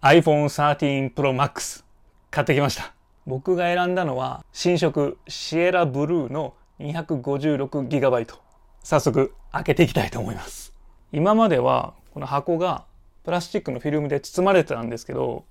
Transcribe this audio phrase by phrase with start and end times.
[0.00, 1.82] iPhone 13 Pro Max
[2.30, 2.92] 買ってきました。
[3.26, 8.36] 僕が選んだのは新色シエラブルーの 256GB。
[8.84, 10.72] 早速開けていきたいと思います。
[11.10, 12.84] 今まではこの箱が
[13.24, 15.44] プラスチックのフィルムで包まれてたんですけど、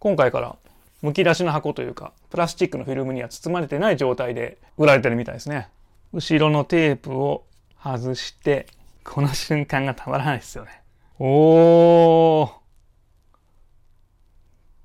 [0.00, 0.56] 今回から
[1.04, 5.68] 剥き出しの箱というか、プラスチックのフィルムには包まれてない状態で売られてるみたいですね。
[6.12, 7.44] 後ろのテープを
[7.80, 8.66] 外して、
[9.04, 10.82] この瞬間がたまらないですよね。
[11.20, 12.25] おー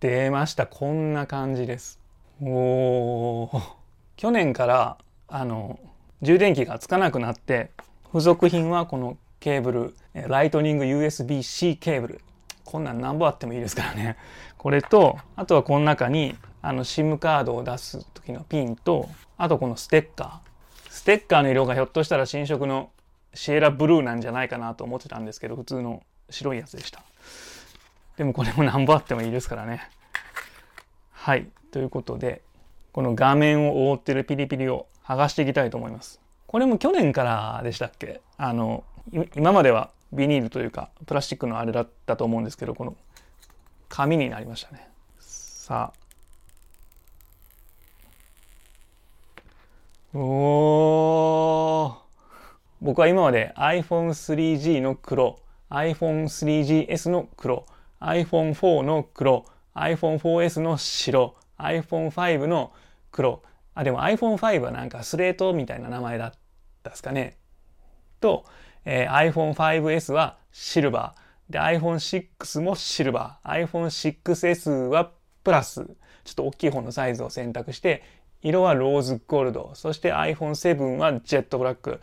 [0.01, 0.65] 出ました。
[0.65, 1.99] こんな感じです。
[2.41, 3.61] おー。
[4.17, 5.79] 去年から、あの、
[6.23, 7.69] 充電器がつかなくなって、
[8.07, 9.95] 付属品はこのケーブル、
[10.27, 12.21] ライトニング USB-C ケーブル。
[12.65, 14.17] こんなん何本あってもいいですからね。
[14.57, 19.07] これと、あとはこの中に、あの、SIM カードを出す時のピンと、
[19.37, 20.89] あとこのステッカー。
[20.89, 22.89] ステッカーの色がひょっとしたら新色の
[23.35, 27.03] シエラブルーなんじゃないかなと思ってたんですけど、普通の白いやつでした。
[28.21, 29.89] でもこれも何本あってもいいですからね。
[31.11, 31.47] はい。
[31.71, 32.43] ということで、
[32.91, 36.21] この画面を覆ってるピリピリを剥がしていきたいと思います。
[36.45, 38.21] これも去年からでしたっけ？
[38.37, 38.83] あの、
[39.35, 42.95] 今まではビニールというか、プラスチックのあれだったと思うんですけど、この
[43.89, 44.87] 紙になりましたね。
[45.17, 45.91] さ
[50.13, 50.15] あ。
[50.15, 51.95] おー。
[52.81, 55.39] 僕は今まで iPhone3G の黒、
[55.71, 57.65] iPhone3GS の黒、
[58.01, 62.73] iPhone4 の黒、iPhone4S の白、iPhone5 の
[63.11, 63.43] 黒。
[63.75, 66.33] あ、でも iPhone5 はなんかスレートみたいな名前だっ
[66.83, 67.37] たですかね。
[68.19, 68.45] と、
[68.85, 71.53] えー、iPhone5S はシルバー。
[71.53, 73.67] で、iPhone6 もシルバー。
[73.67, 75.11] iPhone6S は
[75.43, 75.85] プラス。
[76.23, 78.03] ちょっと大きい方のサイズを選択して、
[78.41, 79.71] 色はローズゴールド。
[79.75, 81.99] そして iPhone7 はジェットブラック。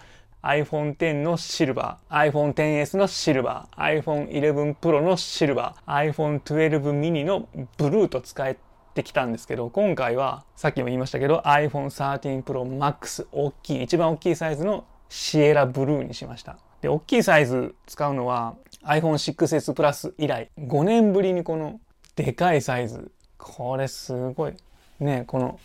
[0.49, 8.57] iPhone X のシルバー、iPhone XS のシルバー、iPhone 11 Pro のシルバー、iPhone 12 mini のブルーと使え
[8.95, 16.57] てきたんですけど、今回はさっきも言いましたけど iPhone 13 Pro Max 大きい、一番大きいサイズのシエラブルーにしました。
[16.81, 21.79] で、大きいサイズ使うのは iPhone 6S Plus 以来5年ぶりにこの
[22.17, 23.11] でかいサイズ。
[23.37, 24.55] これすごい。
[24.99, 25.61] ね、この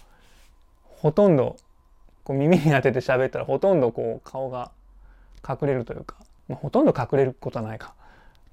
[0.83, 1.55] ほとんど
[2.23, 4.72] こう耳に当てて喋ったらほとんどこう顔が
[5.47, 6.16] 隠れるというか、
[6.47, 7.94] まあ、ほとんど隠れることはないか。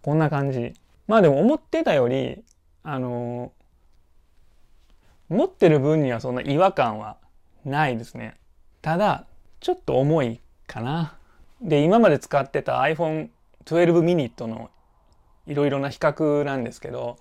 [0.03, 0.75] こんな感じ。
[1.07, 2.43] まあでも思ってたより、
[2.83, 7.17] あのー、持ってる分にはそんな違和感は
[7.65, 8.37] ないですね。
[8.83, 9.27] ただ、
[9.61, 11.15] ちょっと重いかな。
[11.61, 13.29] で、今まで使ってた iPhone
[13.67, 14.71] 12 mini との
[15.47, 17.19] いろいろな比較なんですけど、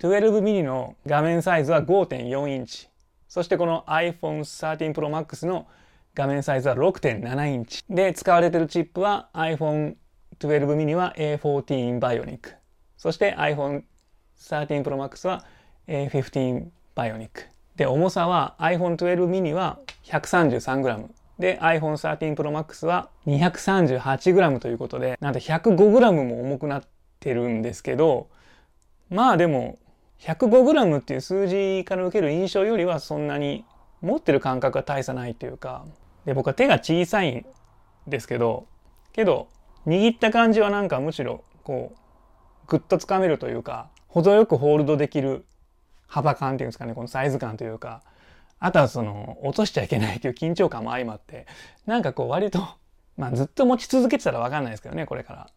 [0.00, 2.88] 12 mini の画面サイズは5.4インチ。
[3.28, 5.66] そしてこの iPhone 13 Pro Max の
[6.18, 7.84] 画面サイズは6.7インチ。
[7.88, 9.94] で、使われてるチップは iPhone
[10.40, 12.54] 12 mini は A14 Bionic。
[12.96, 13.84] そして iPhone
[14.36, 15.44] 13 Pro Max は
[15.86, 17.28] A15 Bionic。
[17.76, 21.06] で、重さは iPhone 12 mini は 133g。
[21.38, 26.82] で、iPhone 13 Pro Max は 238g ということで、なんと 105g も重くなっ
[27.20, 28.28] てるんですけど、
[29.08, 29.78] まあでも、
[30.18, 33.64] 105g っていう数字から受ける印象よりはそんなに
[34.00, 35.84] 持ってる感覚が大差ないというか、
[36.28, 37.46] で、僕は手が小さいん
[38.06, 38.66] ですけど、
[39.14, 39.48] けど、
[39.86, 41.98] 握った感じはなんかむしろ、こう、
[42.66, 45.46] ぐっとつかめるというか、程よくホールドできる
[46.06, 48.02] 幅感っていうんですかね、このサイズ感というか、
[48.58, 51.46] あとはその、落としちゃいけないという緊張感も相まって、
[51.86, 52.60] なんかこう割と、
[53.16, 55.48] まあずっと持ち続けてたらわかんないですけどね、これから。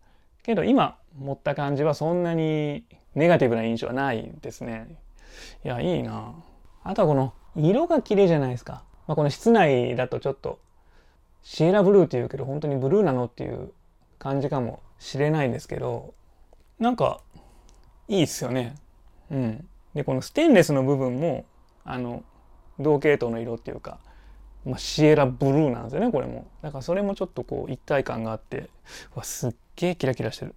[0.41, 4.87] けど今持った感じはそんなにネガティブな印象はないですね。
[5.65, 6.33] いや、いいな
[6.85, 8.85] あとはこの色が綺麗じゃないですか。
[9.11, 10.57] まあ、この室内だとちょっと
[11.43, 13.73] シエラブルーって言うけど本当にブルーなのっていう
[14.19, 16.13] 感じかもしれないんですけど
[16.79, 17.19] なんか
[18.07, 18.77] いいっすよね。
[19.29, 19.67] うん。
[19.93, 21.43] でこのステンレスの部分も
[21.83, 22.23] あの
[22.79, 23.99] 同系統の色っていうか、
[24.65, 26.47] まあ、シエラブルーなんですよねこれも。
[26.61, 28.69] だからそれもちょっとこう一体感があって
[29.13, 30.55] わすっげえキラキラしてる。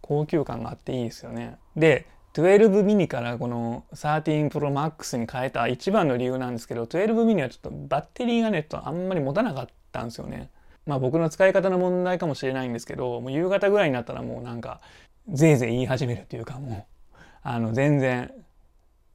[0.00, 1.58] 高級感があっていいですよね。
[1.76, 10.48] で12ミニからこの13 Pro Max に変えた一番の理由なんですけど、12ミニはちょっとバッテリーがね、とあんまり持たなかったんですよね。
[10.86, 14.80] まあ僕の使い方の問題かもしれないんですけど、もう夕方ぐらいになったらもうなんか、
[15.28, 18.32] ぜいぜい言い始めるっていうかもう、あの全然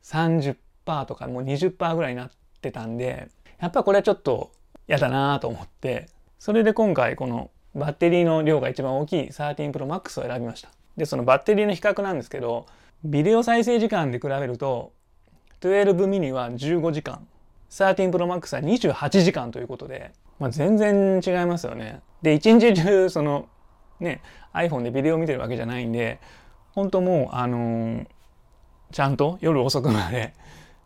[0.03, 0.57] 30%
[1.05, 3.29] とかもう20%ぐらいになってたんで、
[3.61, 4.51] やっぱこれはちょっと
[4.89, 10.69] 嫌だなと思って、それで今回このバッテリーの量が一番大きい13 Pro Max を選びました。
[10.97, 12.67] で、そのバッテリーの比較なんですけど、
[13.03, 14.93] ビデオ再生時間で比べると、
[15.61, 17.27] 12ミニは15時間、
[17.69, 22.01] 13 Pro Max は28時間ということで、まあ、全然違いますよね。
[22.21, 23.47] で、一日中、その、
[23.99, 24.21] ね、
[24.53, 26.19] iPhone でビデオ見てるわけじゃないんで、
[26.73, 28.07] 本当もう、あのー、
[28.91, 30.33] ちゃんと夜遅くまで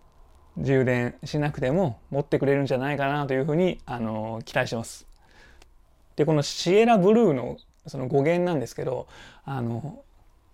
[0.57, 5.07] 充電しなくても持ってくれるんじゃないかなというふうに、あの期待してます。
[6.15, 7.57] で、このシエラブルーの
[7.87, 9.07] その語源なんですけど、
[9.45, 10.03] あの、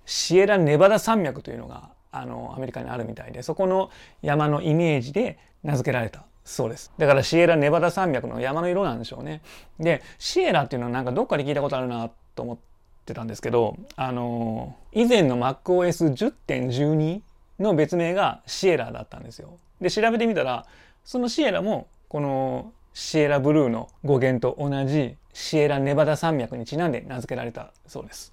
[0.05, 3.89] シエラネバダ山脈というのが、あの、アメリカにあるみたいで、そこの
[4.21, 6.91] 山のイメージで名付けられたそうです。
[6.97, 9.41] だからシエラネバダ山脈の山の色なんでしょうね。
[9.79, 12.57] で、シエラっていうのはなんかどっかで聞いたことあるなと思っ
[13.05, 17.21] てたんですけど、あの、以前の MacOS10.12
[17.59, 19.57] の別名がシエラだったんですよ。
[19.81, 20.67] で、調べてみたら、
[21.03, 28.31] そのシエラもこのシエラブルーの語源と同じシエラネバダ山脈にちなんで名付けられたそうです。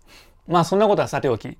[0.48, 1.56] まあそんなことはさておき、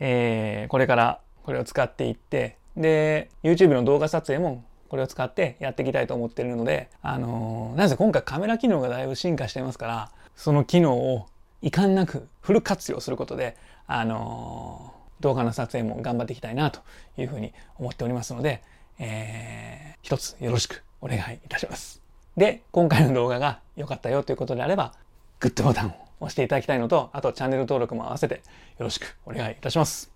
[0.00, 11.26] えー、これからこれを使っていって、で、YouTube の動画撮影もこれを使ってやっていきたいと思っているので、あのー、なぜ今回カメラ機能がだいぶ進化していますから、その機能を
[11.62, 16.80] 遺憾なくフル活用することで、あのー、動画の撮影も頑張っていきたいなと
[17.16, 18.62] いうふうに思っておりますので、
[18.98, 22.02] えー、一つよろしくお願いいたします。
[22.36, 24.92] で、今回の動画が良かったよということであれば、
[25.40, 28.40] グッドボタンを押していただきたいのと、あとチャンネル登録も合わせてよ
[28.80, 30.10] ろしくお願いいたします。